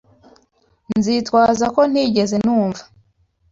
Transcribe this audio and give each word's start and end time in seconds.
Nzitwaza 0.97 1.65
ko 1.75 1.81
ntigeze 1.91 2.35
numva. 2.45 2.81